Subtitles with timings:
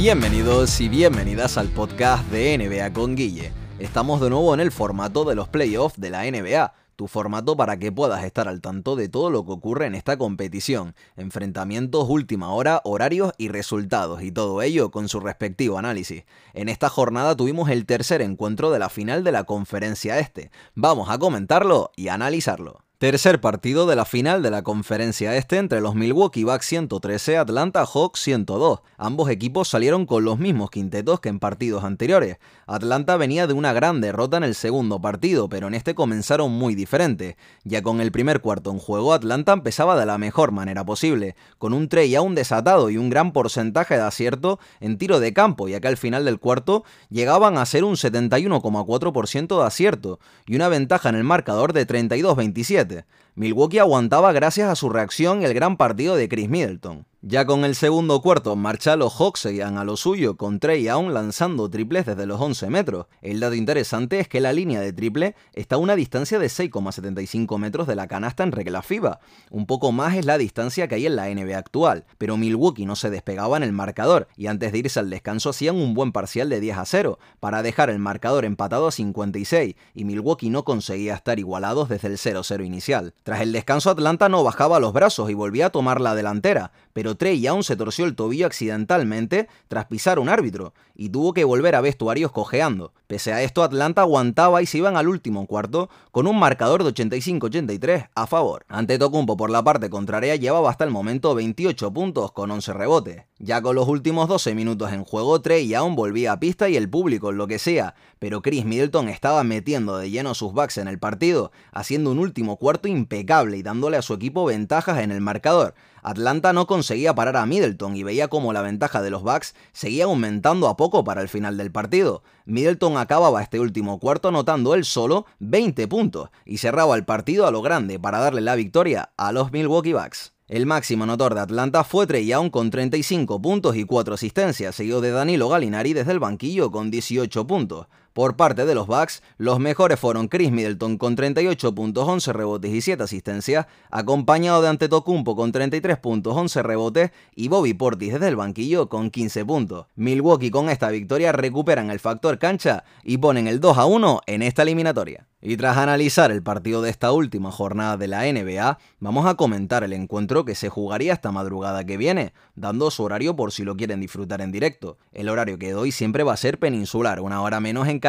[0.00, 3.52] Bienvenidos y bienvenidas al podcast de NBA con Guille.
[3.80, 7.80] Estamos de nuevo en el formato de los playoffs de la NBA, tu formato para
[7.80, 12.52] que puedas estar al tanto de todo lo que ocurre en esta competición, enfrentamientos, última
[12.52, 16.22] hora, horarios y resultados, y todo ello con su respectivo análisis.
[16.54, 20.52] En esta jornada tuvimos el tercer encuentro de la final de la conferencia este.
[20.76, 22.84] Vamos a comentarlo y analizarlo.
[22.98, 27.86] Tercer partido de la final de la conferencia este entre los Milwaukee Bucks 113 Atlanta
[27.86, 28.80] Hawks 102.
[28.96, 32.38] Ambos equipos salieron con los mismos quintetos que en partidos anteriores.
[32.66, 36.74] Atlanta venía de una gran derrota en el segundo partido, pero en este comenzaron muy
[36.74, 37.36] diferente.
[37.62, 41.74] Ya con el primer cuarto en juego, Atlanta empezaba de la mejor manera posible, con
[41.74, 45.78] un Trey un desatado y un gran porcentaje de acierto en tiro de campo, ya
[45.78, 51.10] que al final del cuarto llegaban a ser un 71,4% de acierto y una ventaja
[51.10, 52.87] en el marcador de 32-27.
[53.34, 57.06] Milwaukee aguantaba gracias a su reacción el gran partido de Chris Middleton.
[57.30, 61.10] Ya con el segundo cuarto marcha, los Hawks seguían a lo suyo, con Trey Young
[61.10, 63.04] lanzando triples desde los 11 metros.
[63.20, 67.58] El dato interesante es que la línea de triple está a una distancia de 6,75
[67.58, 69.20] metros de la canasta en regla FIBA.
[69.50, 72.96] Un poco más es la distancia que hay en la NBA actual, pero Milwaukee no
[72.96, 76.48] se despegaba en el marcador y antes de irse al descanso hacían un buen parcial
[76.48, 81.14] de 10 a 0 para dejar el marcador empatado a 56 y Milwaukee no conseguía
[81.14, 83.12] estar igualados desde el 0-0 inicial.
[83.22, 87.17] Tras el descanso Atlanta no bajaba los brazos y volvía a tomar la delantera, pero
[87.18, 91.80] Young se torció el tobillo accidentalmente tras pisar un árbitro y tuvo que volver a
[91.80, 92.92] vestuarios cojeando.
[93.06, 96.92] Pese a esto, Atlanta aguantaba y se iban al último cuarto con un marcador de
[96.92, 98.66] 85-83 a favor.
[98.68, 103.22] Ante Tocumpo por la parte contraria llevaba hasta el momento 28 puntos con 11 rebotes.
[103.38, 106.90] Ya con los últimos 12 minutos en juego, Trey Young volvía a pista y el
[106.90, 110.98] público, lo que sea, pero Chris Middleton estaba metiendo de lleno sus backs en el
[110.98, 115.74] partido, haciendo un último cuarto impecable y dándole a su equipo ventajas en el marcador.
[116.02, 120.04] Atlanta no conseguía parar a Middleton y veía como la ventaja de los Bucks seguía
[120.04, 122.22] aumentando a poco para el final del partido.
[122.44, 127.50] Middleton acababa este último cuarto anotando él solo 20 puntos y cerraba el partido a
[127.50, 130.32] lo grande para darle la victoria a los Milwaukee Bucks.
[130.48, 135.02] El máximo anotor de Atlanta fue Trey Young con 35 puntos y 4 asistencias, seguido
[135.02, 137.86] de Danilo Gallinari desde el banquillo con 18 puntos.
[138.12, 142.72] Por parte de los Bucks, los mejores fueron Chris Middleton con 38 puntos, 11 rebotes
[142.72, 148.28] y 7 asistencias, acompañado de Antetokounmpo con 33 puntos, 11 rebotes y Bobby Portis desde
[148.28, 149.86] el banquillo con 15 puntos.
[149.94, 154.42] Milwaukee con esta victoria recuperan el factor cancha y ponen el 2 a 1 en
[154.42, 155.28] esta eliminatoria.
[155.40, 159.84] Y tras analizar el partido de esta última jornada de la NBA, vamos a comentar
[159.84, 163.76] el encuentro que se jugaría esta madrugada que viene, dando su horario por si lo
[163.76, 164.98] quieren disfrutar en directo.
[165.12, 168.00] El horario que doy siempre va a ser peninsular, una hora menos en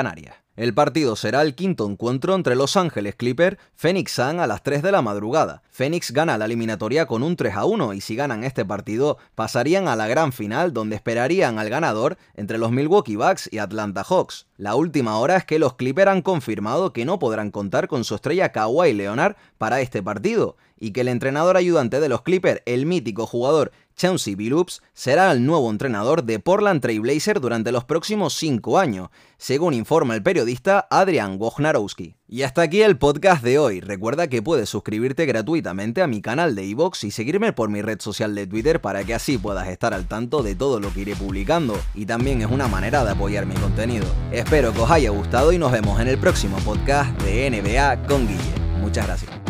[0.56, 4.82] El partido será el quinto encuentro entre Los Ángeles Clipper, Phoenix Sun a las 3
[4.82, 5.62] de la madrugada.
[5.72, 9.88] Phoenix gana la eliminatoria con un 3 a 1 y si ganan este partido pasarían
[9.88, 14.48] a la gran final donde esperarían al ganador entre los Milwaukee Bucks y Atlanta Hawks.
[14.58, 18.16] La última hora es que los Clipper han confirmado que no podrán contar con su
[18.16, 22.86] estrella Kawhi Leonard para este partido y que el entrenador ayudante de los Clippers, el
[22.86, 28.80] mítico jugador Chauncey Billups, será el nuevo entrenador de Portland Trailblazer durante los próximos cinco
[28.80, 32.16] años, según informa el periodista Adrian Wojnarowski.
[32.26, 33.82] Y hasta aquí el podcast de hoy.
[33.82, 38.00] Recuerda que puedes suscribirte gratuitamente a mi canal de iVoox y seguirme por mi red
[38.00, 41.18] social de Twitter para que así puedas estar al tanto de todo lo que iré
[41.18, 41.78] publicando.
[41.94, 44.06] Y también es una manera de apoyar mi contenido.
[44.32, 48.26] Espero que os haya gustado y nos vemos en el próximo podcast de NBA con
[48.26, 48.80] Guille.
[48.80, 49.49] Muchas gracias.